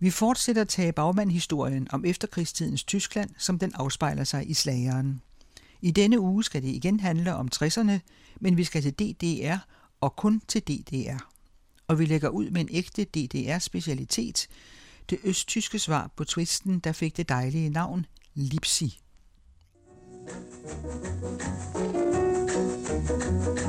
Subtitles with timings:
[0.00, 5.22] Vi fortsætter at tage bagmandhistorien om efterkrigstidens Tyskland, som den afspejler sig i slageren.
[5.82, 7.98] I denne uge skal det igen handle om 60'erne,
[8.40, 9.56] men vi skal til DDR
[10.00, 11.28] og kun til DDR.
[11.88, 14.48] Og vi lægger ud med en ægte DDR-specialitet,
[15.10, 19.00] det østtyske svar på twisten, der fik det dejlige navn Lipsi.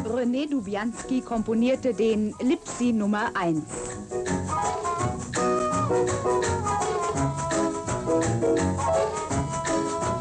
[0.05, 4.18] René Dubianski komponierte den Lipsi Nummer 1.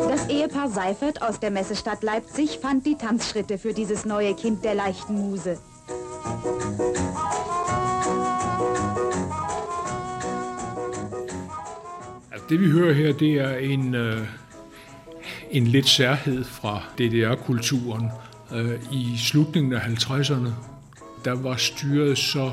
[0.09, 4.75] Das Ehepaar Seifert aus der Messestadt Leipzig fand die Tanzschritte für dieses neue Kind der
[4.75, 5.59] leichten Muse.
[12.33, 14.27] Altså, det vi hører her, det er en, øh,
[15.50, 18.11] en lidt særhed fra DDR-kulturen.
[18.55, 20.50] Øh, I slutningen af 50'erne,
[21.25, 22.53] der var styret så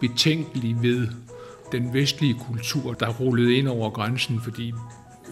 [0.00, 1.08] betænkelig ved
[1.72, 4.72] den vestlige kultur, der rullede ind over grænsen, fordi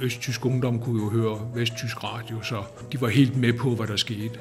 [0.00, 2.62] østtysk ungdom kunne jo høre vesttysk radio, så
[2.92, 4.38] de var helt med på, hvad der skete.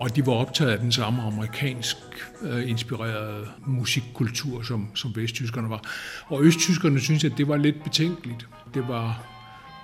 [0.00, 1.96] Og de var optaget af den samme amerikansk
[2.42, 5.82] øh, inspirerede musikkultur, som, som vesttyskerne var.
[6.26, 8.48] Og østtyskerne synes, at det var lidt betænkeligt.
[8.74, 9.26] Det var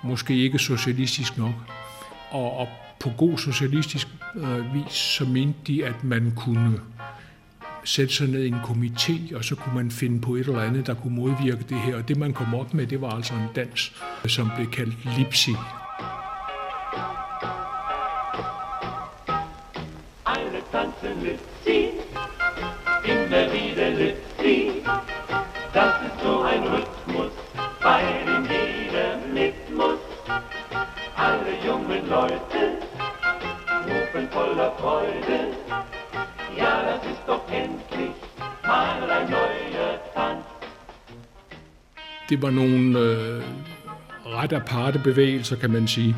[0.03, 1.53] måske ikke socialistisk nok.
[2.31, 2.67] Og, og
[2.99, 6.79] på god socialistisk øh, vis, så mente de, at man kunne
[7.85, 10.87] sætte sig ned i en komité, og så kunne man finde på et eller andet,
[10.87, 11.95] der kunne modvirke det her.
[11.95, 13.93] Og det, man kom op med, det var altså en dans,
[14.27, 15.51] som blev kaldt Lipsi.
[20.25, 21.94] Alle tanzen Lipsi,
[42.35, 43.43] Det var nogle øh,
[44.25, 46.15] ret aparte bevægelser, kan man sige.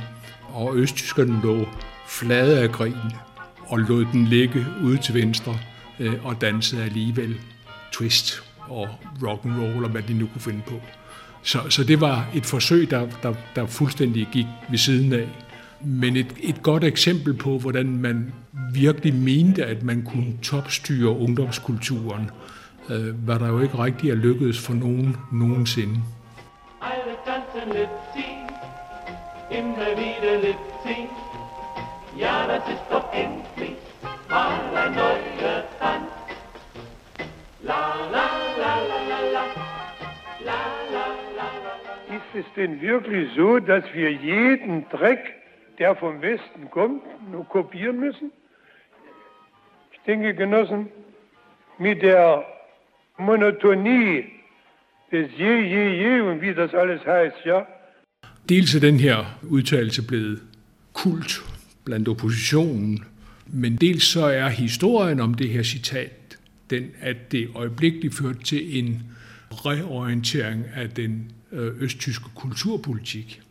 [0.50, 1.68] Og østtyskerne lå
[2.08, 2.94] flade af grin
[3.60, 5.58] og lod den ligge ude til venstre
[6.00, 7.36] øh, og dansede alligevel
[7.92, 8.88] twist og
[9.23, 10.82] rock and roll og hvad de nu kunne finde på.
[11.44, 15.30] Så, så det var et forsøg, der, der, der fuldstændig gik ved siden af.
[15.82, 18.34] Men et, et godt eksempel på, hvordan man
[18.73, 22.30] virkelig mente, at man kunne topstyre ungdomskulturen,
[22.89, 25.95] øh, hvad der jo ikke rigtig er lykkedes for nogen nogensinde.
[26.81, 28.42] Alle tanzen Lipsing,
[29.52, 31.09] immer wieder Lipsing.
[32.20, 33.77] Ja, das ist doch endlich
[34.30, 36.09] mal ein neuer Tanz.
[37.64, 37.83] La,
[38.15, 38.27] la,
[38.61, 39.43] la, la, la, la.
[40.49, 40.61] La,
[40.93, 41.05] la,
[41.37, 45.36] la, la, Ist es denn wirklich so, dass wir jeden Dreck,
[45.77, 48.31] der vom Westen kommt, nur kopieren müssen?
[49.92, 50.89] Ich denke, Genossen,
[51.77, 52.45] mit der
[53.20, 54.23] Monotonie
[55.11, 57.60] des je, je, je wie das alles heißt, ja?
[58.50, 60.39] Dels er den her udtalelse blevet
[60.94, 61.42] kult
[61.86, 63.04] blandt oppositionen,
[63.48, 66.38] men dels så er historien om det her citat
[66.70, 69.04] den, at det øjeblikkeligt førte til en
[69.52, 73.42] reorientering af den øh, østtyske kulturpolitik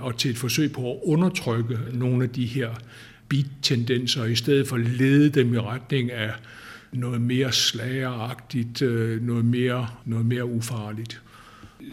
[0.00, 2.70] og til et forsøg på at undertrykke nogle af de her
[3.28, 6.30] beat-tendenser, i stedet for at lede dem i retning af
[6.92, 11.22] noget mere slageragtigt, øh, noget mere, noget mere ufarligt.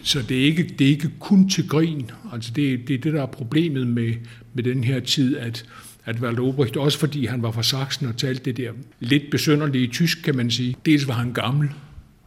[0.04, 2.12] Så det er, ikke, det er ikke kun til grin.
[2.34, 4.14] Altså det, det er det, der er problemet med,
[4.54, 5.66] med den her tid, at,
[6.06, 9.88] at Walter Obrecht, også fordi han var fra Sachsen og talte det der lidt besønderlige
[9.88, 10.76] tysk, kan man sige.
[10.86, 11.70] Dels var han gammel,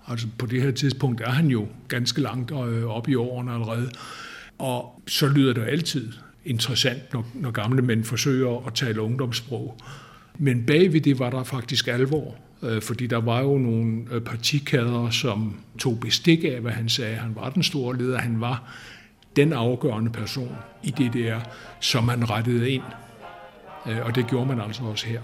[0.08, 3.90] altså på det her tidspunkt er han jo ganske langt øh, op i årene allerede.
[4.58, 6.12] Og så lyder det altid
[6.44, 9.78] interessant, når, når gamle mænd forsøger at tale ungdomssprog.
[10.38, 15.10] Men bagved det var der faktisk alvor, Øh, fordi der var jo nogle øh, partikader,
[15.10, 17.16] som tog bestik af, hvad han sagde.
[17.16, 18.62] Han var den store leder, han var
[19.36, 21.40] den afgørende person i det der,
[21.80, 22.82] som man rettede ind.
[23.86, 25.20] Øh, og det gjorde man altså også her.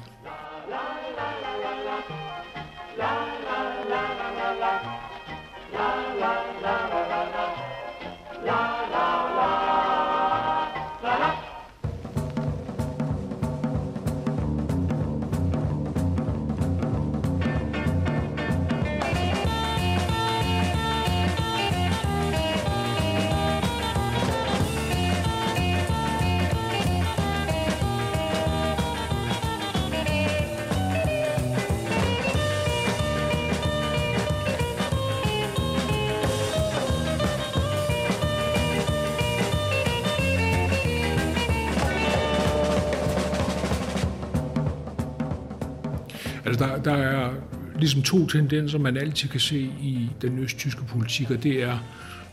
[46.89, 47.31] Der, er
[47.79, 51.79] ligesom to tendenser, man altid kan se i den østtyske politik, og det er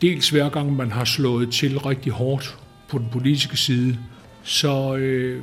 [0.02, 2.58] dels hver gang man har slået til rigtig hårdt
[2.88, 3.98] på den politiske side,
[4.42, 5.42] så øh,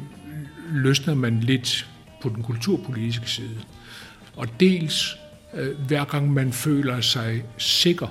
[0.71, 1.89] løsner man lidt
[2.21, 3.57] på den kulturpolitiske side.
[4.36, 5.18] Og dels
[5.54, 8.07] øh, hver gang man føler sig sikker.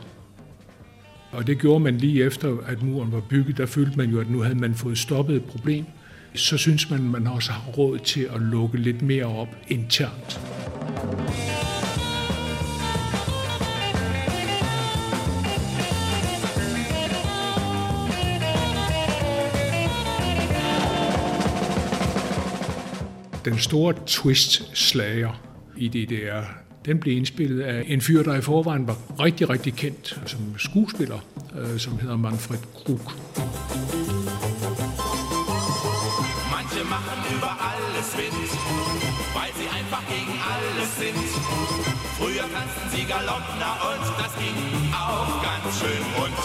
[1.32, 3.58] Og det gjorde man lige efter, at muren var bygget.
[3.58, 5.84] Der følte man jo, at nu havde man fået stoppet et problem.
[6.34, 10.40] Så synes man, at man også har råd til at lukke lidt mere op internt.
[23.44, 25.40] Den store twist-slager
[25.76, 26.42] i DDR,
[26.84, 31.18] den blev indspillet af en fyr, der i forvejen var rigtig, rigtig kendt som skuespiller,
[31.58, 33.00] øh, som hedder Manfred Krug.
[36.54, 38.48] Manche machen über alles Wind,
[39.36, 41.24] weil sie einfach gegen alles sind.
[42.18, 44.58] Früher tanzten sie Galoppner und das ging
[45.04, 46.40] auch ganz schön rund.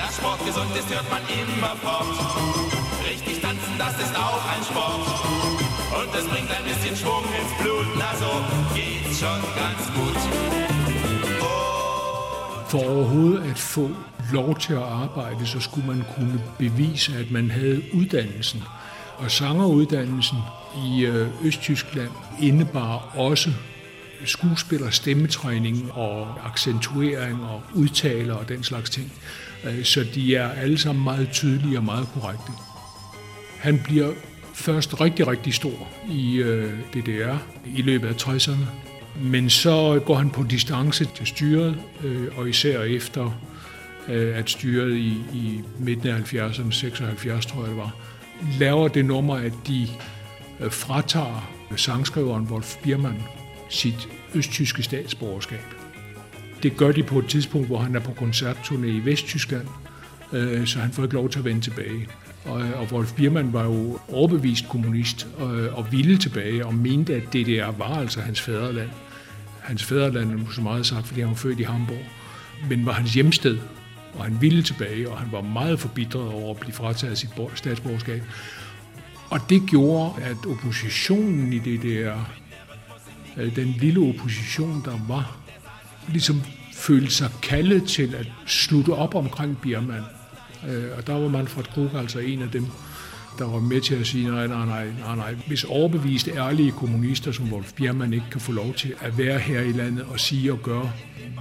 [0.00, 2.85] Das Sport gesund ist, hört man immer fort.
[3.10, 5.06] Richtig tanzen, das ist auch ein Sport.
[5.98, 8.32] Und es bringt ein bisschen Schwung ins Blut, na so
[8.74, 10.18] geht's schon ganz gut.
[12.68, 13.90] For overhovedet at få
[14.32, 18.62] lov til at arbejde, så skulle man kunne bevise, at man havde uddannelsen.
[19.18, 20.38] Og sangeruddannelsen
[20.86, 22.10] i øh, Østtyskland
[22.40, 23.50] indebar også
[24.24, 29.12] skuespiller, stemmetræning og accentuering og udtaler og den slags ting.
[29.64, 32.52] Øh, så de er alle sammen meget tydelige og meget korrekte.
[33.58, 34.12] Han bliver
[34.54, 37.36] først rigtig, rigtig stor i øh, DDR
[37.76, 38.66] i løbet af 60'erne.
[39.20, 43.40] Men så går han på distance til styret, øh, og især efter
[44.08, 47.96] øh, at styret i, i midten af 70'erne, 76 tror jeg det var,
[48.58, 49.88] laver det nummer, at de
[50.60, 53.22] øh, fratager sangskriveren Wolf Biermann
[53.68, 55.64] sit østtyske statsborgerskab.
[56.62, 59.66] Det gør de på et tidspunkt, hvor han er på koncertturné i Vesttyskland,
[60.32, 62.06] øh, så han får ikke lov til at vende tilbage.
[62.46, 66.74] Og, øh, og Wolf Biermann var jo overbevist kommunist og, øh, og ville tilbage og
[66.74, 68.90] mente, at DDR var altså hans fædreland.
[69.60, 72.04] Hans fædreland er så meget sagt, fordi han var født i Hamburg,
[72.68, 73.58] men var hans hjemsted,
[74.14, 78.22] og han ville tilbage, og han var meget forbitret over at blive frataget sit statsborgerskab.
[79.30, 82.30] Og det gjorde, at oppositionen i DDR,
[83.36, 85.36] øh, den lille opposition, der var,
[86.08, 86.42] ligesom
[86.74, 90.04] følte sig kaldet til at slutte op omkring Biermann.
[90.68, 92.66] Øh, og der var Manfred Krug altså en af dem,
[93.38, 95.34] der var med til at sige, nej, nej, nej, nej, nej.
[95.46, 99.60] Hvis overbeviste, ærlige kommunister som Wolf Biermann ikke kan få lov til at være her
[99.60, 100.92] i landet og sige og gøre,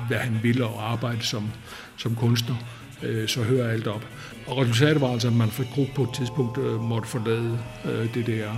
[0.07, 1.49] hvad han vil og arbejde som,
[1.97, 2.55] som kunstner,
[3.03, 4.07] øh, så hører alt op.
[4.47, 8.27] Og resultatet var altså, at Manfred Krug på et tidspunkt øh, måtte forlade øh, det
[8.27, 8.49] der,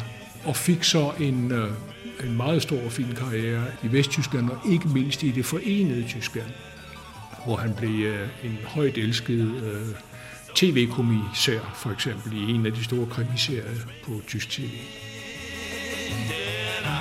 [0.45, 1.69] og fik så en, øh,
[2.23, 6.47] en meget stor og fin karriere i Vesttyskland, og ikke mindst i det forenede Tyskland,
[7.45, 9.87] hvor han blev øh, en højt elsket øh,
[10.57, 13.63] tv-kommissær, for eksempel i en af de store krimiserier
[14.03, 14.69] på tysk tv.
[16.83, 16.97] Der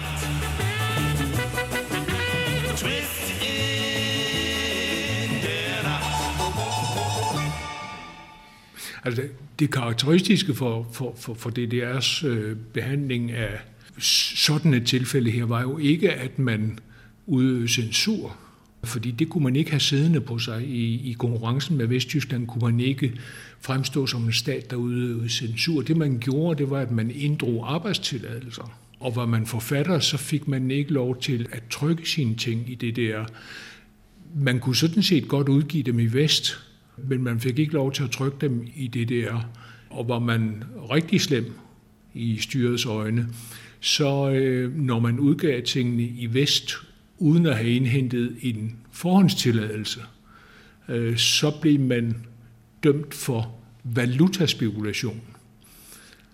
[9.05, 9.23] Altså,
[9.59, 13.59] det karakteristiske for, for, for, for DDR's øh, behandling af
[13.99, 16.79] sådan et tilfælde her, var jo ikke, at man
[17.27, 18.37] udøvede censur,
[18.87, 20.63] fordi det kunne man ikke have siddende på sig.
[20.63, 23.13] I, i konkurrencen med Vesttyskland kunne man ikke
[23.61, 25.83] fremstå som en stat, der udøvede censur.
[25.83, 28.79] Det man gjorde, det var, at man inddrog arbejdstilladelser.
[29.01, 32.75] Og var man forfatter, så fik man ikke lov til at trykke sine ting i
[32.75, 33.25] det der.
[34.35, 36.59] Man kunne sådan set godt udgive dem i vest,
[37.09, 39.51] men man fik ikke lov til at trykke dem i det der.
[39.91, 41.53] Og var man rigtig slem
[42.15, 43.29] i styrets øjne,
[43.81, 46.75] så øh, når man udgav tingene i vest,
[47.19, 50.01] uden at have indhentet en forhåndstilladelse,
[50.89, 52.17] øh, så blev man
[52.85, 53.55] dømt for
[53.85, 55.21] valutaspekulation.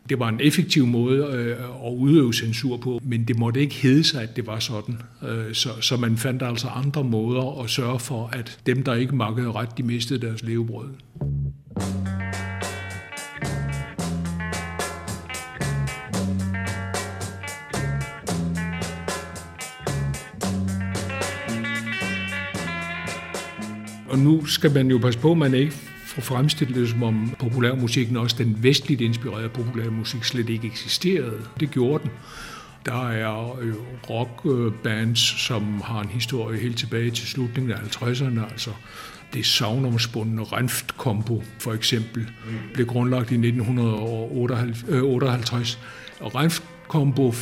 [0.08, 4.04] Det var en effektiv måde øh, at udøve censur på, men det måtte ikke hedde
[4.04, 4.98] sig, at det var sådan.
[5.22, 9.16] Øh, så, så man fandt altså andre måder at sørge for, at dem, der ikke
[9.16, 10.88] makkede ret, de mistede deres levebrød.
[24.42, 25.72] Nu skal man jo passe på, at man ikke
[26.06, 31.40] får fremstillet det, som om populærmusikken, også den vestligt inspirerede populærmusik, slet ikke eksisterede.
[31.60, 32.10] Det gjorde den.
[32.86, 33.74] Der er øh,
[34.10, 38.70] rockbands, som har en historie helt tilbage til slutningen af 50'erne, altså
[39.34, 42.30] det savnomspundne Renft-kombo for eksempel,
[42.74, 45.78] blev grundlagt i 1958.
[46.20, 47.32] Og øh, Renft-kombo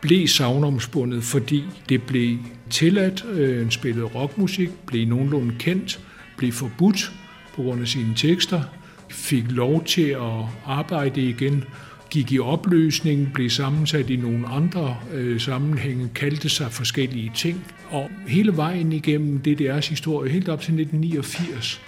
[0.00, 2.38] blev savnomspundet, fordi det blev
[2.70, 6.00] tilladt, øh, spillede rockmusik, blev nogenlunde kendt,
[6.36, 7.12] blev forbudt
[7.54, 8.62] på grund af sine tekster,
[9.10, 11.64] fik lov til at arbejde igen,
[12.10, 17.64] gik i opløsning, blev sammensat i nogle andre øh, sammenhænge, kaldte sig forskellige ting.
[17.90, 21.80] Og hele vejen igennem DDR's historie, helt op til 1989,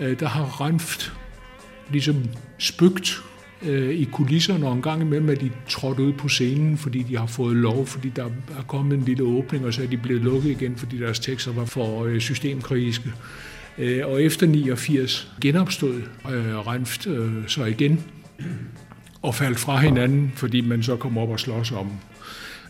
[0.00, 1.12] øh, der har Renft
[1.90, 2.16] ligesom
[2.58, 3.22] spøgt
[3.66, 7.16] øh, i kulisserne, og en gang imellem er de trådt ud på scenen, fordi de
[7.16, 8.24] har fået lov, fordi der
[8.58, 11.52] er kommet en lille åbning, og så er de blevet lukket igen, fordi deres tekster
[11.52, 13.12] var for øh, systemkritiske.
[13.78, 18.00] Øh, og efter 89 genopstod øh, Renft øh, så igen
[19.22, 21.92] og faldt fra hinanden, fordi man så kom op og slås om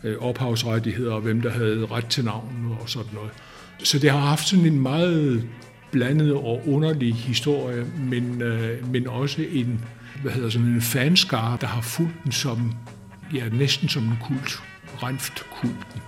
[0.05, 3.31] øh, ophavsrettigheder og hvem der havde ret til navnet og sådan noget.
[3.79, 5.45] Så det har haft sådan en meget
[5.93, 9.81] blandet og underlig historie, men, øh, men også en,
[10.23, 12.73] hvad hedder sådan en fanskare, der har fulgt den som,
[13.35, 14.63] ja, næsten som en kult,
[15.03, 16.01] Renft-kulten.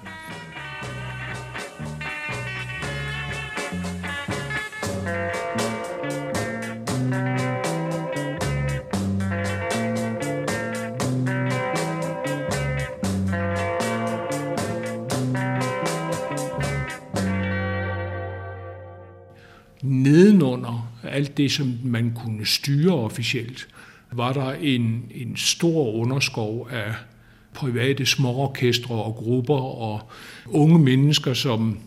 [19.83, 23.69] nedenunder alt det, som man kunne styre officielt,
[24.17, 26.95] var der en, en stor underskov af
[27.55, 30.11] private småorkestre og grupper og
[30.47, 31.79] unge mennesker, som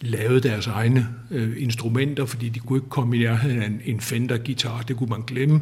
[0.00, 4.00] lavede deres egne øh, instrumenter, fordi de kunne ikke komme i nærheden af en, en
[4.00, 5.60] Fender-gitar, det kunne man glemme.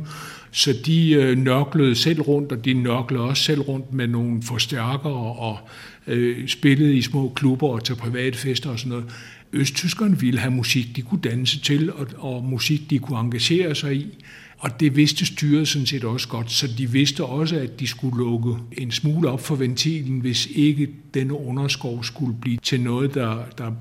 [0.50, 5.36] Så de øh, nørklede selv rundt, og de nørklede også selv rundt med nogle forstærkere
[5.36, 5.58] og
[6.06, 9.04] øh, spillede i små klubber og til private fester og sådan noget.
[9.52, 13.96] Østtyskerne ville have musik, de kunne danse til, og, og musik, de kunne engagere sig
[13.96, 14.24] i.
[14.58, 18.16] Og det vidste styret sådan set også godt, så de vidste også, at de skulle
[18.18, 23.44] lukke en smule op for ventilen, hvis ikke denne underskov skulle blive til noget, der,
[23.58, 23.72] der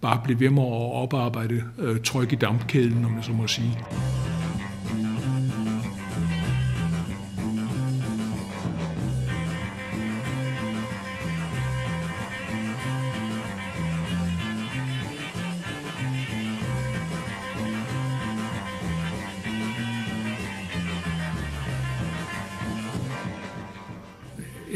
[0.00, 3.78] bare blev ved med at oparbejde øh, tryk i dampkæden, om man så må sige.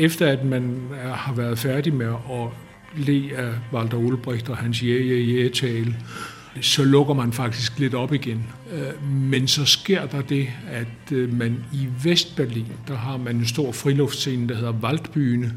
[0.00, 0.80] Efter at man
[1.14, 2.48] har været færdig med at
[2.96, 5.96] le af Walter Ulbricht og hans jæge-jæge-tale,
[6.60, 8.46] så lukker man faktisk lidt op igen.
[8.72, 13.46] Øh, men så sker der det, at øh, man i Vestberlin, der har man en
[13.46, 15.48] stor friluftscene, der hedder Waldbühne,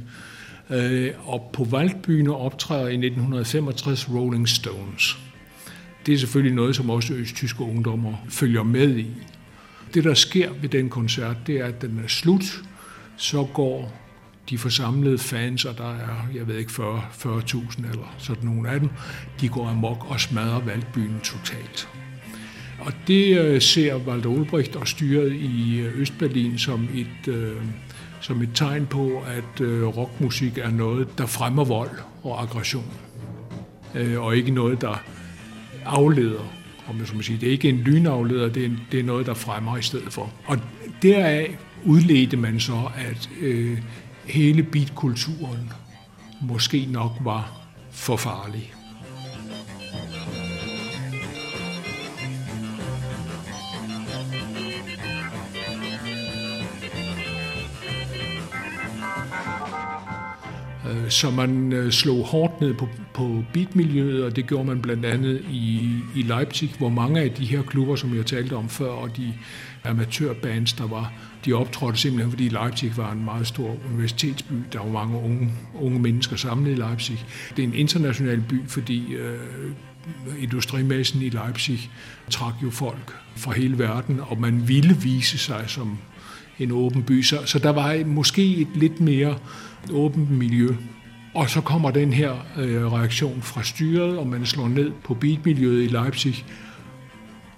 [0.76, 5.18] øh, og på Waldbühne optræder i 1965 Rolling Stones.
[6.06, 9.08] Det er selvfølgelig noget, som også østtyske ungdommer følger med i.
[9.94, 12.62] Det, der sker ved den koncert, det er, at den er slut,
[13.18, 14.03] så går
[14.50, 18.80] de forsamlede fans, og der er, jeg ved ikke, 40, 40.000 eller sådan nogle af
[18.80, 18.90] dem,
[19.42, 21.90] de går amok og smadrer valgbyen totalt.
[22.80, 27.56] Og det øh, ser Walter Ulbricht og styret i øh, Østberlin som et, øh,
[28.22, 32.94] som et tegn på, at øh, rockmusik er noget, der fremmer vold og aggression.
[33.96, 35.04] Øh, og ikke noget, der
[35.86, 36.54] afleder.
[36.88, 37.38] Om jeg så må sige.
[37.38, 40.14] Det er ikke en lynafleder, det er, en, det er noget, der fremmer i stedet
[40.14, 40.34] for.
[40.46, 40.58] Og
[41.02, 43.78] deraf udledte man så, at øh,
[44.26, 45.74] hele beatkulturen
[46.42, 47.62] måske nok var
[47.92, 48.74] for farlig.
[60.90, 65.06] Øh, så man øh, slog hårdt ned på, på beatmiljøet, og det gjorde man blandt
[65.06, 68.90] andet i, i Leipzig, hvor mange af de her klubber, som jeg talte om før,
[68.90, 69.34] og de
[69.84, 71.14] amatørbands, der var,
[71.46, 74.54] de optrådte simpelthen, fordi Leipzig var en meget stor universitetsby.
[74.74, 77.26] Der var mange unge, unge mennesker samlet i Leipzig.
[77.56, 79.40] Det er en international by, fordi øh,
[80.40, 81.90] industrimassen i Leipzig
[82.30, 85.98] trak jo folk fra hele verden, og man ville vise sig som
[86.60, 87.22] en åben by.
[87.24, 89.38] Så, så der var måske et lidt mere
[89.92, 90.70] åbent miljø.
[91.36, 95.84] Og så kommer den her øh, reaktion fra styret, og man slår ned på beatmiljøet
[95.84, 96.46] i Leipzig.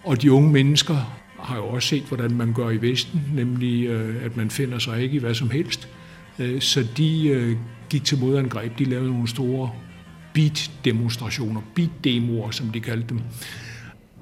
[0.04, 4.25] Og de unge mennesker har jo også set, hvordan man gør i Vesten, nemlig øh,
[4.25, 5.88] at man finder sig ikke i hvad som helst.
[6.40, 7.58] Øh, så de øh,
[7.90, 8.80] gik til modangreb.
[8.80, 9.72] De lavede nogle store
[10.34, 13.20] beat-demonstrationer, beat-demoer, som de kaldte dem.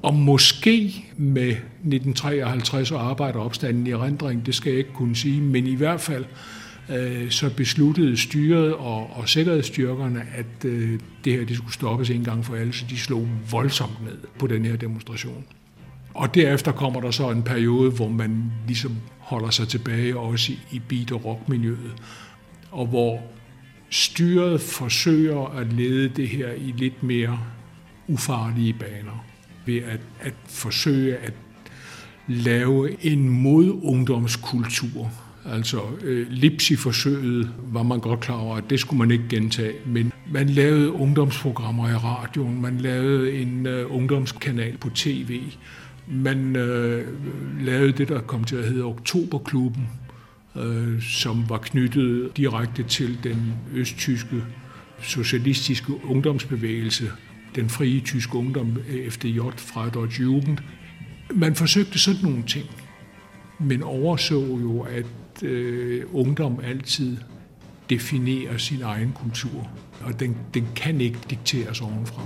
[0.01, 5.67] Og måske med 1953 og arbejderopstanden i rendring, det skal jeg ikke kunne sige, men
[5.67, 6.25] i hvert fald
[7.29, 10.63] så besluttede styret og, og sikkerhedsstyrkerne, at
[11.23, 14.47] det her det skulle stoppes en gang for alle, så de slog voldsomt ned på
[14.47, 15.45] den her demonstration.
[16.13, 20.81] Og derefter kommer der så en periode, hvor man ligesom holder sig tilbage også i
[20.89, 21.93] beat- og rockmiljøet,
[22.71, 23.21] og hvor
[23.89, 27.39] styret forsøger at lede det her i lidt mere
[28.07, 29.25] ufarlige baner.
[29.65, 31.33] ved at, at forsøge at
[32.27, 35.11] lave en modungdomskultur.
[35.45, 40.11] Altså øh, Lipsi-forsøget var man godt klar over, at det skulle man ikke gentage, men
[40.31, 45.41] man lavede ungdomsprogrammer i radioen, man lavede en øh, ungdomskanal på tv,
[46.07, 47.07] man øh,
[47.65, 49.87] lavede det, der kom til at hedde Oktoberklubben,
[50.55, 54.43] øh, som var knyttet direkte til den østtyske
[55.01, 57.11] socialistiske ungdomsbevægelse,
[57.55, 58.77] den frie tyske ungdom,
[59.09, 60.57] FDJ fra Deutsche Jugend.
[61.35, 62.65] Man forsøgte sådan nogle ting,
[63.59, 67.17] men overså jo, at øh, ungdom altid
[67.89, 69.69] definerer sin egen kultur,
[70.01, 72.23] og den, den kan ikke dikteres ovenfra.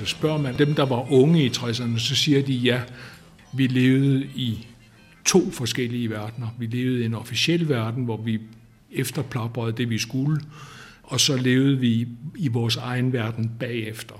[0.00, 2.80] Altså spørger man dem, der var unge i 60'erne, så siger de ja,
[3.52, 4.66] vi levede i
[5.24, 6.48] to forskellige verdener.
[6.58, 8.40] Vi levede i en officiel verden, hvor vi
[8.92, 10.40] efterplaprede det, vi skulle,
[11.02, 14.14] og så levede vi i vores egen verden bagefter.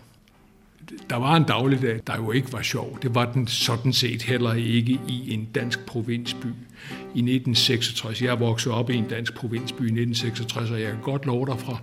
[1.10, 2.98] Der var en dagligdag, der jo ikke var sjov.
[3.02, 6.46] Det var den sådan set heller ikke i en dansk provinsby
[7.14, 8.22] i 1966.
[8.22, 11.58] Jeg voksede op i en dansk provinsby i 1966, og jeg kan godt love dig
[11.58, 11.78] fra,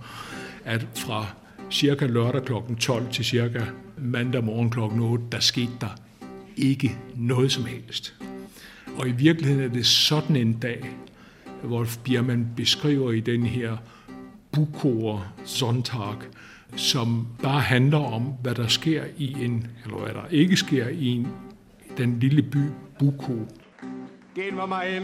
[0.66, 1.28] at fra
[1.72, 2.54] cirka lørdag kl.
[2.80, 3.62] 12 til cirka
[3.98, 4.80] mandag morgen kl.
[4.80, 5.96] 8, der skete der
[6.58, 8.16] ikke noget som helst.
[8.98, 10.90] Og i virkeligheden er det sådan en dag,
[11.64, 13.78] Wolf Biermann beskriver i den her
[14.52, 16.16] Bukoer Sonntag,
[16.76, 21.08] som bare handler om, hvad der sker i en, eller hvad der ikke sker i
[21.08, 21.28] en,
[21.98, 22.64] den lille by
[23.00, 23.34] Buko.
[24.36, 25.04] Gehen wir mal hin.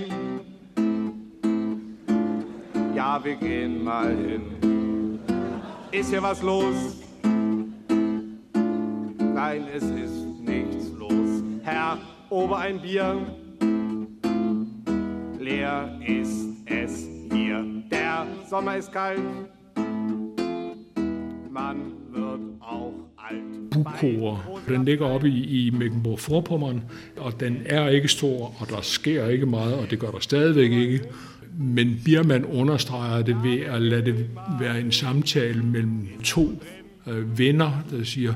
[2.95, 4.41] Ja, wir gehen mal hin.
[5.93, 7.10] Ist hier was los?
[9.43, 11.41] Nein, es ist nichts los.
[11.63, 11.97] Herr,
[12.29, 13.25] ober ein Bier.
[15.39, 17.65] Leer ist es hier.
[17.89, 19.19] Der Sommer ist kalt.
[21.49, 21.77] Man
[22.11, 23.69] wird auch alt.
[23.71, 24.61] Bukoer.
[24.69, 26.83] Den ligger oppe i, i Mecklenburg-Vorpommern,
[27.17, 30.71] og den er ikke stor, og der sker ikke meget, og det gør der stadigvæk
[30.71, 31.01] ikke.
[31.57, 36.63] Men Biermann understreger det ved at lade det være en samtale mellem to
[37.07, 38.33] øh, venner, der siger,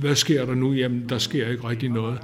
[0.00, 0.72] hvad sker der nu?
[0.72, 2.18] Jamen, der sker ikke rigtig noget.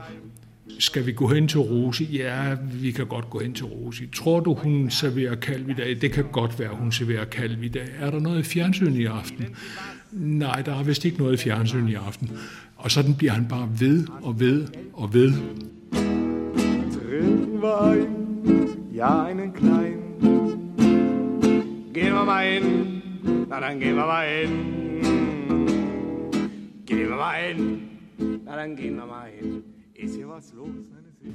[0.78, 2.04] Skal vi gå hen til Rose?
[2.04, 4.06] Ja, vi kan godt gå hen til Rose.
[4.14, 5.98] Tror du, hun serverer kalv i dag?
[6.00, 7.88] Det kan godt være, hun serverer kalv i dag.
[8.00, 9.46] Er der noget i fjernsyn i aften?
[10.12, 12.30] Nej, der er vist ikke noget i fjernsyn i aften.
[12.76, 15.32] Og sådan bliver han bare ved og ved og ved.
[16.92, 18.06] Trinken wir ein,
[18.94, 20.00] ja einen kleinen.
[21.94, 23.02] Gehen wir mal hin,
[23.48, 25.19] na dann gehen wir mal hin.
[26.90, 27.16] Wir
[29.06, 29.62] mal hin.
[29.94, 30.68] Ist hier was los?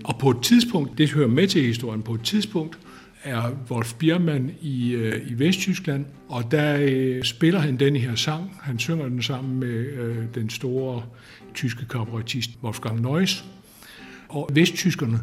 [0.04, 2.80] Og på et tidspunkt, det hører med til historien, på et tidspunkt
[3.24, 8.58] er Wolf Biermann i, øh, i Vesttyskland, og der øh, spiller han den her sang.
[8.62, 11.04] Han synger den sammen med øh, den store
[11.54, 13.46] tyske kabaretist Wolfgang Neuss.
[14.30, 15.20] Og vesttyskerne,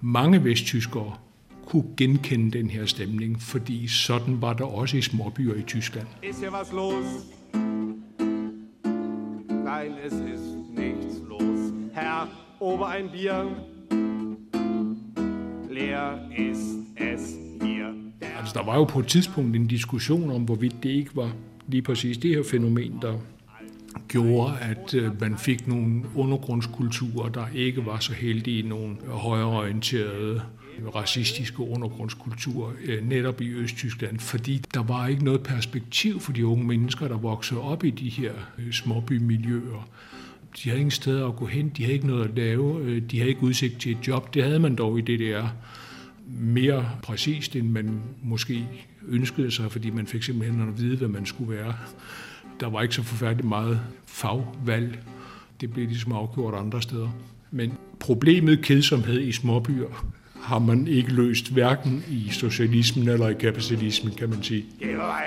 [0.00, 1.14] mange vesttyskere,
[1.66, 6.06] kunne genkende den her stemning, fordi sådan var der også i småbyer i Tyskland.
[6.22, 7.37] Ist hier was los?
[9.78, 11.72] Nein, es ist nichts los.
[11.92, 12.26] Herr,
[12.58, 13.46] ober ein Bier.
[15.70, 17.94] Leer ist es hier.
[18.38, 21.32] Altså, der var jo på et tidspunkt en diskussion om, hvorvidt det ikke var
[21.66, 23.18] lige præcis det her fænomen, der
[24.08, 30.42] gjorde, at øh, man fik nogle undergrundskulturer, der ikke var så heldige, nogle højreorienterede
[30.94, 36.66] racistiske undergrundskultur øh, netop i Østtyskland, fordi der var ikke noget perspektiv for de unge
[36.66, 39.88] mennesker, der voksede op i de her øh, småbymiljøer.
[40.56, 43.18] De havde ingen steder at gå hen, de havde ikke noget at lave, øh, de
[43.18, 44.34] havde ikke udsigt til et job.
[44.34, 45.46] Det havde man dog i DDR
[46.26, 48.68] mere præcist, end man måske
[49.08, 51.74] ønskede sig, fordi man fik simpelthen at vide, hvad man skulle være.
[52.60, 54.98] Der var ikke så forfærdeligt meget fagvalg.
[55.60, 57.08] Det blev ligesom afgjort andre steder.
[57.50, 60.06] Men problemet kedsomhed i småbyer
[60.42, 64.64] har man ikke løst, hverken i socialismen eller i kapitalismen, kan man sige.
[64.78, 65.22] Wir mal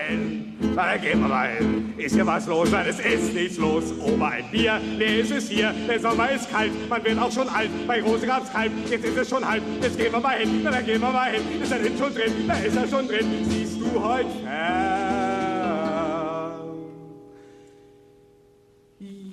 [0.75, 1.93] dann gehen wir mal hin.
[1.97, 2.71] Ist hier was los?
[2.71, 3.83] Nein, es ist nichts los.
[3.99, 5.73] Ober ein Bier, nee, es ist hier.
[5.87, 7.69] Der Sommer ist kalt, man wird auch schon alt.
[7.87, 9.63] Bei Rose gab's Kalb, jetzt ist es schon halb.
[9.81, 11.41] Jetzt gehen wir mal hin, dann gehen wir mal hin.
[11.61, 12.31] Ist er denn schon drin?
[12.47, 13.25] Da ist er schon drin.
[13.49, 15.51] Siehst du heute fern?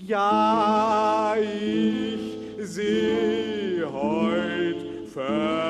[0.06, 5.67] Ja, ich seh heut fern.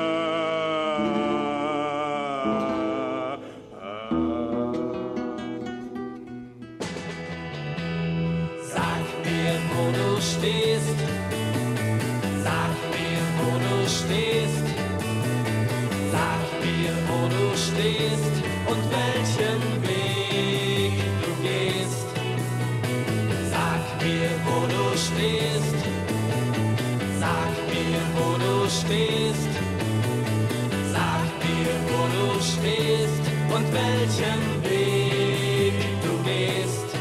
[33.73, 36.99] Welchen Weg du gehst.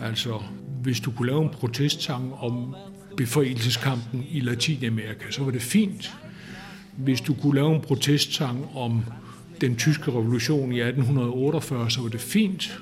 [0.00, 0.42] Altså,
[0.82, 2.74] hvis du kunne lave en protestsang om
[3.16, 6.14] befrielseskampen i Latinamerika, så var det fint.
[6.96, 9.04] Hvis du kunne lave en protestsang om
[9.60, 12.80] den tyske revolution i 1848, så var det fint.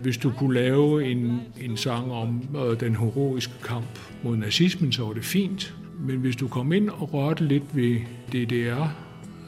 [0.00, 5.04] Hvis du kunne lave en, en sang om øh, den heroiske kamp mod nazismen, så
[5.04, 5.74] var det fint.
[6.00, 8.00] Men hvis du kom ind og rørte lidt ved
[8.32, 9.03] DDR,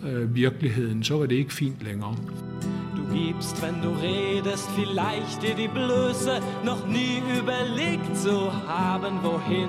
[0.06, 2.16] øh, så var det ikke fint længere.
[2.96, 9.68] Du gibst, wenn du redest, vielleicht dir die Blöße, noch nie überlegt zu haben, wohin.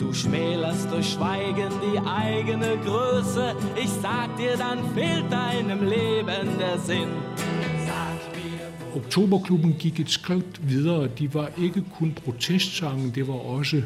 [0.00, 3.54] Du schmälerst durch Schweigen die eigene Größe.
[3.76, 7.08] Ich sag dir, dann fehlt deinem Leben der Sinn.
[8.94, 11.08] Oktoberklubben gik et skridt videre.
[11.18, 13.82] De var ikke kun protestsange, det var også,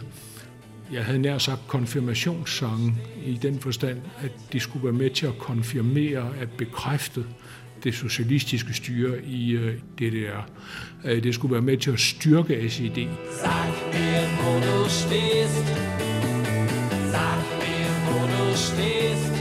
[0.92, 2.94] jeg havde nær sagt, konfirmationssange
[3.24, 7.24] i den forstand, at de skulle være med til at konfirmere, at bekræfte
[7.84, 10.40] det socialistiske styre i øh, DDR.
[11.04, 13.08] Øh, det skulle være med til at styrke SED.
[13.42, 15.66] Sag mir, wo du stehst.
[17.12, 19.34] Sag mir, wo du stehst.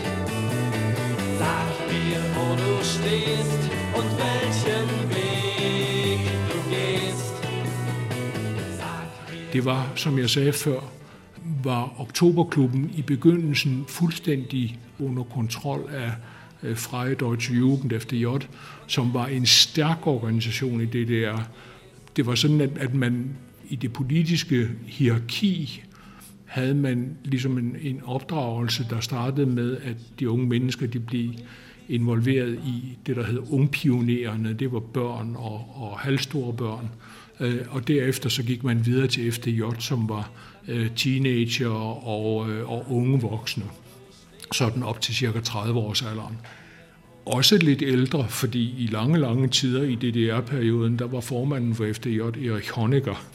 [1.39, 3.61] Sag mir, wo du stehst
[3.97, 7.35] und welchen Weg du gehst.
[9.53, 10.79] Det var, som jeg sagde før,
[11.65, 16.11] var Oktoberklubben i begyndelsen fuldstændig under kontrol af
[16.63, 18.25] øh, Freie Deutsche Jugend FDJ,
[18.87, 21.41] som var en stærk organisation i DDR.
[22.15, 23.35] Det var sådan, at, man
[23.69, 25.83] i det politiske hierarki
[26.45, 31.29] havde man ligesom en, en opdragelse, der startede med, at de unge mennesker de blev
[31.89, 34.53] involveret i det, der hed ungpionererne.
[34.53, 36.89] Det var børn og, og halvstore børn.
[37.39, 40.31] Øh, og derefter så gik man videre til FDJ, som var
[40.67, 41.69] øh, teenager
[42.07, 43.63] og, øh, og unge voksne.
[44.51, 46.37] Sådan op til cirka 30 års alderen.
[47.25, 52.19] Også lidt ældre, fordi i lange, lange tider i DDR-perioden, der var formanden for FDJ,
[52.19, 53.25] Erik Honecker,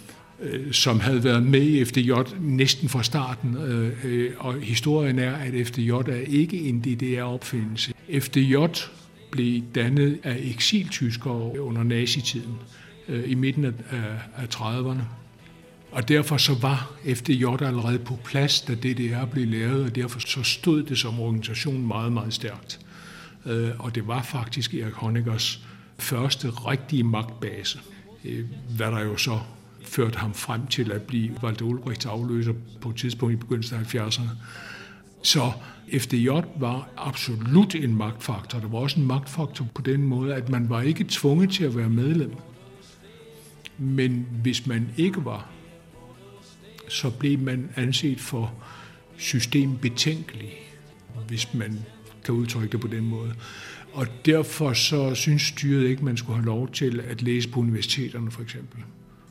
[0.40, 3.56] øh, som havde været med i FDJ næsten fra starten.
[3.56, 7.92] Øh, øh, Og historien er, at FDJ er ikke en DDR-opfindelse.
[8.20, 8.56] FDJ
[9.30, 12.54] blev dannet af eksiltyskere under nazitiden
[13.08, 15.19] øh, i midten af, af, af 30'erne.
[15.92, 20.42] Og derfor så var FDJ allerede på plads, da DDR blev lavet, og derfor så
[20.42, 22.80] stod det som organisation meget, meget stærkt.
[23.46, 25.66] Øh, og det var faktisk Erik Honeckers
[25.98, 27.80] første rigtige magtbase,
[28.24, 28.44] øh,
[28.76, 29.38] hvad der jo så
[29.82, 33.94] førte ham frem til at blive Walter Ulbrichts afløser på et tidspunkt i begyndelsen af
[33.94, 34.28] 70'erne.
[35.22, 35.52] Så
[35.98, 38.58] FDJ var absolut en magtfaktor.
[38.58, 41.76] Der var også en magtfaktor på den måde, at man var ikke tvunget til at
[41.76, 42.34] være medlem.
[43.78, 45.50] Men hvis man ikke var,
[46.90, 48.54] så blev man anset for
[49.16, 50.52] systembetænkelig,
[51.28, 51.78] hvis man
[52.24, 53.34] kan udtrykke det på den måde.
[53.92, 58.30] Og derfor så synes styret ikke, man skulle have lov til at læse på universiteterne
[58.30, 58.82] for eksempel.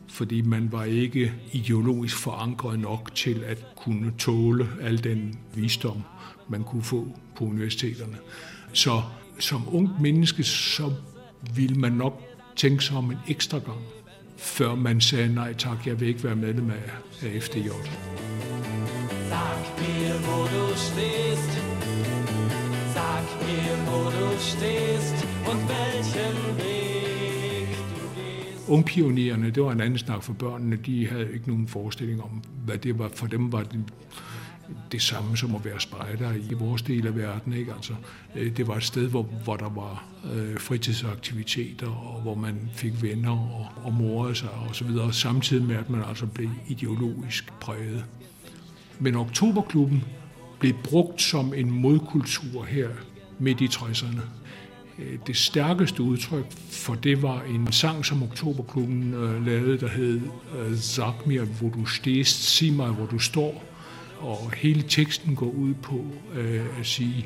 [0.07, 6.01] Fordi man var ikke ideologisk forankret nok til at kunne tåle al den visdom,
[6.49, 8.17] man kunne få på universiteterne.
[8.73, 9.01] Så
[9.39, 10.93] som ung menneske, så
[11.55, 12.23] ville man nok
[12.55, 13.79] tænke sig om en ekstra gang,
[14.39, 17.67] før man sagde, nej tak, jeg vil ikke være medlem af, FDJ.
[19.29, 21.53] Sag mir, wo du stehst.
[22.93, 28.69] Sag mir, wo du stehst und welchen Weg du gehst.
[28.69, 30.75] Ungpionererne, det var en anden snak for børnene.
[30.75, 33.09] De havde ikke nogen forestilling om, hvad det var.
[33.13, 33.79] For dem var det
[34.91, 37.53] det samme som at være spejder i vores del af verden.
[37.53, 37.73] Ikke?
[37.73, 37.93] Altså,
[38.35, 43.01] øh, det var et sted, hvor, hvor der var øh, fritidsaktiviteter, og hvor man fik
[43.01, 47.53] venner og, og morede sig og så videre, samtidig med, at man altså blev ideologisk
[47.59, 48.05] præget.
[48.99, 50.03] Men Oktoberklubben
[50.59, 52.89] blev brugt som en modkultur her
[53.39, 54.21] midt i 60'erne.
[54.99, 60.21] Øh, det stærkeste udtryk for det var en sang, som Oktoberklubben øh, lavede, der hed
[60.59, 63.68] øh, Sag mir, hvor du stehst, sig mig, hvor du står.
[64.19, 67.25] Og hele teksten går ud på øh, at sige,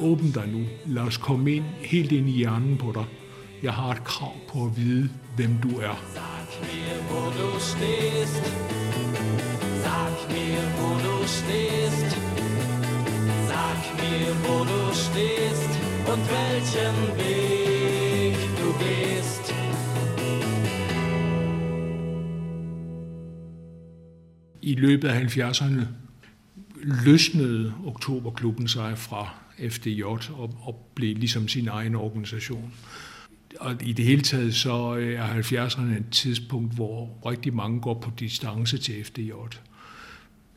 [0.00, 3.04] åbn dig nu, lad os komme ind, helt ind i hjernen på dig.
[3.62, 5.96] Jeg har et krav på at vide, hvem du er.
[6.14, 8.44] Sag mir, wo du stehst.
[9.84, 12.10] Sag mir, wo du stehst.
[13.50, 15.72] Sag mir, wo du stehst
[16.10, 19.54] und welchen Weg du gehst.
[24.62, 25.82] I løbet af 70'erne
[26.82, 29.28] løsnede Oktoberklubben sig fra
[29.70, 30.20] FDJ og,
[30.62, 32.72] og blev ligesom sin egen organisation.
[33.60, 37.94] Og i det hele taget så øh, er 70'erne et tidspunkt, hvor rigtig mange går
[37.94, 39.30] på distance til FDJ.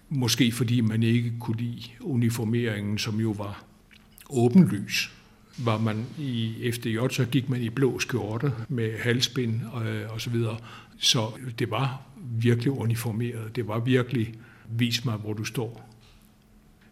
[0.10, 3.64] Måske fordi man ikke kunne lide uniformeringen, som jo var
[4.30, 5.12] åbenlys.
[5.58, 10.30] Var man i FDJ, så gik man i blå skjorte med halsbind og, og så
[10.30, 10.58] videre.
[10.98, 13.56] Så det var virkelig uniformeret.
[13.56, 14.34] Det var virkelig,
[14.70, 15.95] vis mig, hvor du står.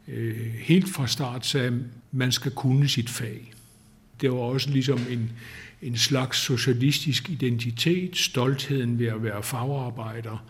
[0.07, 1.73] Øh, helt fra start sagde at
[2.11, 3.53] man skal kunne sit fag.
[4.21, 5.31] Det var også ligesom en,
[5.81, 10.45] en slags socialistisk identitet, stoltheden ved at være fagarbejder.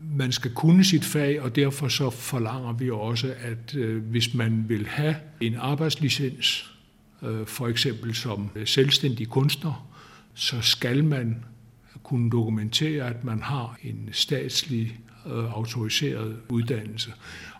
[0.00, 4.64] Man skal kunne sit fag, og derfor så forlanger vi også, at øh, hvis man
[4.68, 6.74] vil have en arbejdslicens,
[7.22, 9.88] øh, for eksempel som øh, selvstændig kunstner,
[10.34, 11.44] så skal man
[12.02, 17.12] kunne dokumentere, at man har en statslig øh, autoriseret uddannelse,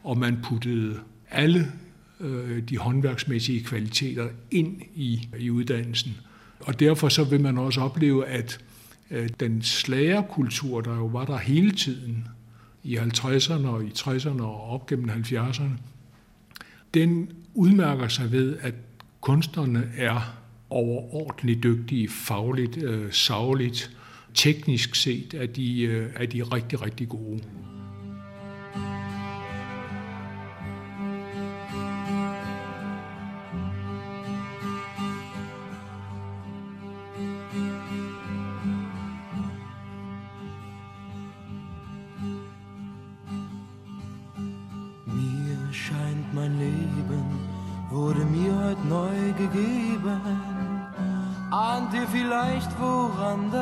[0.03, 1.01] og man puttede
[1.35, 1.73] alle
[2.21, 6.17] øh, de håndværksmæssige kvaliteter ind i, i uddannelsen.
[6.61, 8.59] Og derfor så vil man også opleve, at
[9.11, 12.29] øh, den slagerkultur, der jo var der hele tiden,
[12.85, 15.71] i 50'erne og i 60'erne og op gennem 70'erne,
[16.95, 18.75] den udmærker sig ved, at
[19.21, 20.37] kunstnerne er
[20.71, 23.97] overordentligt dygtige, fagligt, øh, savligt,
[24.35, 27.41] teknisk set er de, øh, er de rigtig, rigtig gode.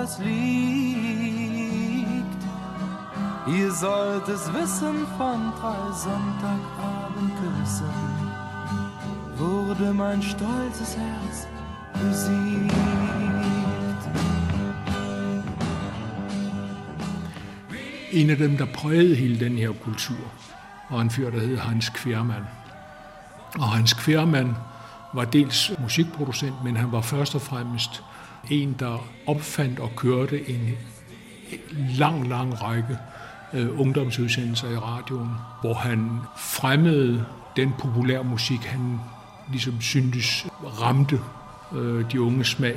[0.02, 2.42] Das liegt.
[3.46, 7.86] Ihr sollt es wissen von drei Sonntagabendküssen,
[9.36, 11.46] wurde mein stolzes Herz
[11.94, 12.72] besiegt.
[18.12, 20.16] En dem, der prægede hele den her kultur,
[20.90, 22.44] var en fyr, der hed Hans Kværmand.
[23.58, 24.54] Og Hans Kværmand
[25.14, 28.02] var dels musikproducent, men han var først og fremmest
[28.50, 30.76] en, der opfandt og kørte en
[31.98, 32.98] lang, lang række
[33.52, 37.24] øh, ungdomsudsendelser i radioen, hvor han fremmede
[37.56, 39.00] den populære musik, han
[39.50, 40.46] ligesom syntes
[40.80, 41.20] ramte
[41.72, 42.76] øh, de unge smag.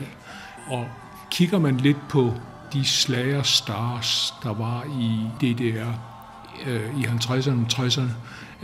[0.67, 0.87] Og
[1.31, 2.33] kigger man lidt på
[2.73, 5.91] de slager stars, der var i DDR
[6.67, 8.11] øh, i 50'erne og 60'erne,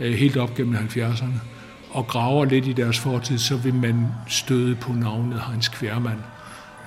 [0.00, 1.38] øh, helt op gennem 70'erne,
[1.92, 6.18] og graver lidt i deres fortid, så vil man støde på navnet Hans Kværmand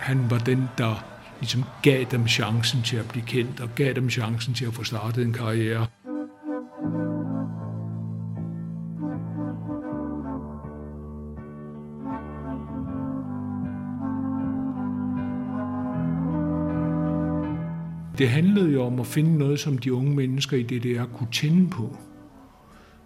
[0.06, 1.06] han var den, der
[1.39, 4.84] ligesom gav dem chancen til at blive kendt, og gav dem chancen til at få
[4.84, 5.86] startet en karriere.
[18.18, 21.70] Det handlede jo om at finde noget, som de unge mennesker i DDR kunne tænde
[21.70, 21.98] på.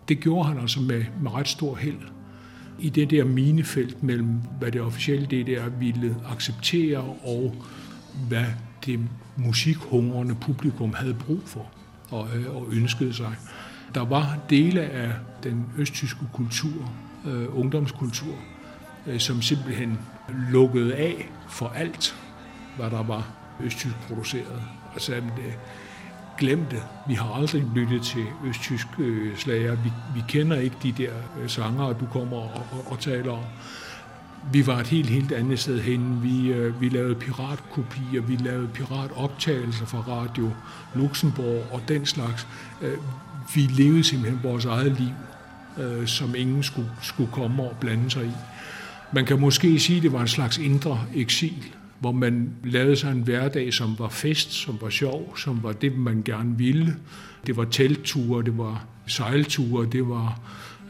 [0.10, 2.00] Det gjorde han altså med, med ret stor held
[2.80, 7.56] i det der minefelt mellem, hvad det officielle DDR ville acceptere, og
[8.28, 8.46] hvad
[8.86, 9.00] det
[9.38, 11.72] musikhungrende publikum havde brug for
[12.10, 13.36] og, øh, og ønskede sig.
[13.96, 15.12] Der var dele af
[15.44, 16.92] den østtyske kultur,
[17.28, 18.36] øh, ungdomskultur,
[19.08, 20.00] øh, som simpelthen
[20.52, 22.16] lukkede af for alt,
[22.78, 23.28] hvad der var
[23.64, 24.62] østtysk produceret.
[24.94, 25.24] Altså, øh,
[26.40, 26.76] glemte.
[26.76, 26.84] det.
[27.08, 29.76] Vi har aldrig lyttet til østtysk øh, slager.
[29.76, 33.44] Vi, vi kender ikke de der øh, sanger, du kommer og, og, og taler om.
[34.52, 36.24] Vi var et helt, helt andet sted hen.
[36.24, 40.52] Vi, øh, vi lavede piratkopier, vi lavede piratoptagelser fra Radio
[40.96, 42.48] Luxembourg og den slags.
[42.82, 42.98] Øh,
[43.56, 45.14] vi levede simpelthen vores eget liv,
[45.86, 48.32] øh, som ingen skulle, skulle komme og blande sig i.
[49.14, 53.12] Man kan måske sige, at det var en slags indre eksil hvor man lavede sig
[53.12, 56.96] en hverdag, som var fest, som var sjov, som var det, man gerne ville.
[57.48, 60.40] Det var teltture, det var sejlture, det var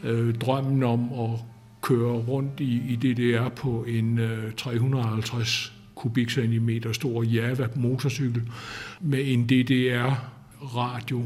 [0.04, 1.40] øh, drømmen om at
[1.82, 8.42] køre rundt i, i DDR på en øh, 350 kubikcentimeter stor Java motorcykel
[9.00, 11.24] med en DDR-radio,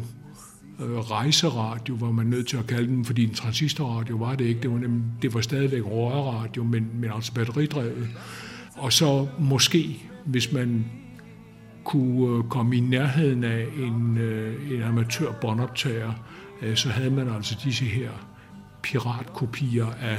[0.80, 4.60] øh, rejseradio, var man nødt til at kalde den, fordi en transistorradio var det ikke.
[4.60, 8.08] Det var, nemlig, det var stadigvæk rørradio, men, men altså batteridrevet.
[8.76, 10.84] Og så måske, hvis man
[11.84, 16.12] kunne øh, komme i nærheden af en, øh, en amatør båndoptager,
[16.62, 18.10] øh, så havde man altså disse her
[18.82, 20.18] piratkopier af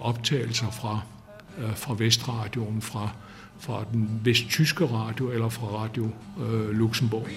[0.00, 1.00] optagelser fra,
[1.74, 3.10] fra Vestradioen, fra,
[3.58, 7.28] fra den vesttyske radio eller fra Radio øh, Luxembourg.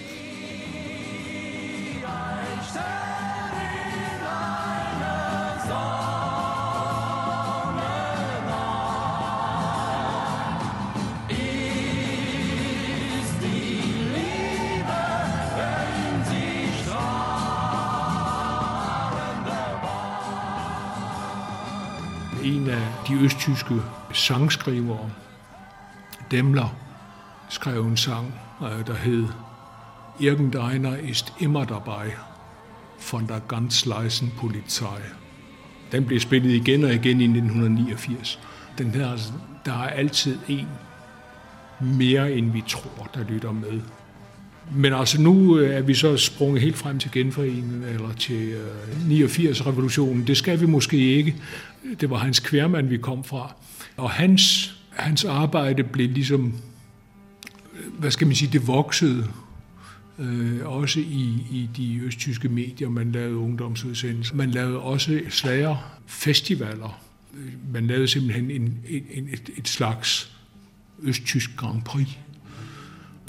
[23.22, 23.74] Østtyske
[24.12, 25.10] sangskrivere,
[26.30, 26.74] Demler,
[27.48, 29.28] skrev en sang, øh, der hed
[30.20, 32.14] Irgendeiner ist immer dabei
[32.98, 35.00] von der ganz leisen Polizei.
[35.92, 38.38] Den blev spillet igen og igen i 1989.
[38.78, 39.16] Den her,
[39.64, 40.68] der er altid en
[41.80, 43.80] mere, end vi tror, der lytter med.
[44.70, 49.24] Men altså nu øh, er vi så sprunget helt frem til genforeningen, eller til øh,
[49.24, 50.26] 89-revolutionen.
[50.26, 51.36] Det skal vi måske ikke.
[52.00, 53.54] Det var Hans Kværmand, vi kom fra.
[53.96, 56.54] Og hans, hans arbejde blev ligesom,
[57.74, 59.28] øh, hvad skal man sige, det voksede
[60.18, 62.88] øh, også i, i de østtyske medier.
[62.88, 64.34] Man lavede ungdomsudsendelser.
[64.34, 67.00] Man lavede også slagerfestivaler.
[67.72, 70.36] Man lavede simpelthen en, en, et, et slags
[71.02, 72.08] østtysk Grand Prix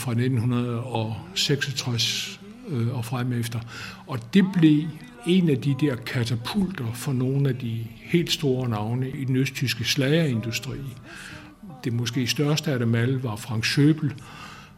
[0.04, 3.60] fra 1966 øh, og frem efter.
[4.08, 4.84] Og det blev
[5.28, 9.84] en af de der katapulter for nogle af de helt store navne i den østtyske
[9.84, 10.78] slagerindustri.
[11.84, 14.14] Det måske største af dem alle var Frank Schøbel,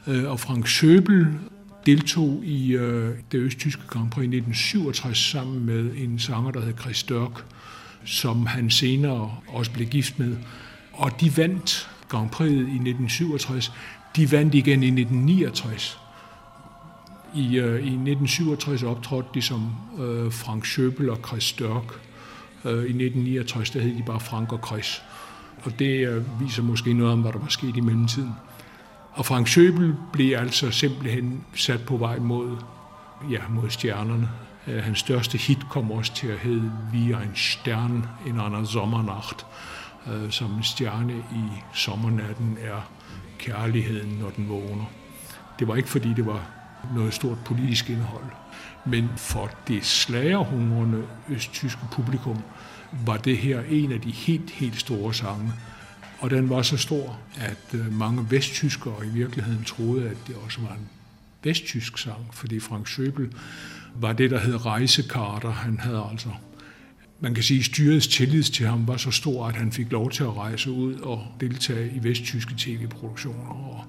[0.08, 1.28] øh, og Frank Schøbel
[1.86, 6.74] deltog i øh, det østtyske Grand Prix i 1967 sammen med en sanger, der hed
[6.80, 7.46] Chris Dørk,
[8.06, 10.38] som han senere også blev gift med.
[10.94, 13.72] Og de vandt Grand Prix i 1967.
[14.16, 16.00] De vandt igen i 1969.
[17.36, 22.02] I, øh, i 1967 optrådte de som øh, Frank Schöbel og Chris Størk.
[22.66, 25.02] Øh, I 1969 der hed de bare Frank og Chris.
[25.64, 28.32] Og det øh, viser måske noget om, hvad der var sket i mellemtiden.
[29.12, 32.58] Og Frank Schöbel blev altså simpelthen sat på vej mod,
[33.32, 34.30] ja, mod stjernerne.
[34.68, 39.46] Øh, hans største hit kom også til at hedde Wie ein Stern in einer Sommernacht,
[40.08, 42.82] øh, som en stjerne i sommernatten er
[43.40, 44.86] kærligheden, når den vågner.
[45.60, 46.48] Det var ikke fordi, det var
[46.96, 48.26] noget stort politisk indhold,
[48.86, 52.38] men for det slagerhungrende østtyske publikum
[53.06, 55.54] var det her en af de helt, helt store sange.
[56.20, 60.62] Og den var så stor, at øh, mange vesttyskere i virkeligheden troede, at det også
[60.62, 60.90] var en
[61.44, 63.38] vesttysk sang, fordi Frank Schöbel
[63.96, 65.52] var det, der hed rejsekarter.
[65.52, 66.30] Han havde altså,
[67.26, 70.24] man kan sige, styrets tillid til ham var så stor, at han fik lov til
[70.24, 73.86] at rejse ud og deltage i vesttyske tv-produktioner og,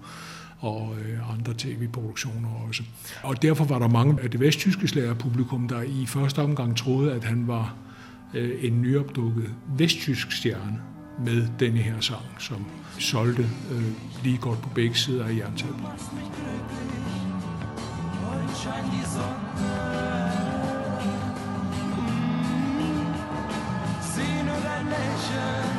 [0.58, 2.82] og øh, andre tv-produktioner også.
[3.22, 7.24] Og derfor var der mange af det vesttyske slagerpublikum, der i første omgang troede, at
[7.24, 7.74] han var
[8.34, 10.78] øh, en nyopdukket vesttysk stjerne
[11.24, 12.64] med denne her sang, som
[12.98, 13.84] solgte øh,
[14.24, 15.84] lige godt på begge sider af jerntæppet.
[18.56, 20.15] scheint die Sonne.
[25.28, 25.75] Imagine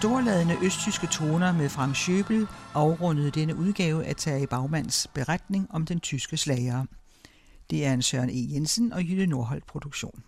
[0.00, 6.00] Storladende østtyske toner med Frank Schøbel afrundede denne udgave af Terje Bagmans beretning om den
[6.00, 6.84] tyske slager.
[7.70, 8.54] Det er en Søren E.
[8.54, 10.22] Jensen og Jytte Nordholt produktion.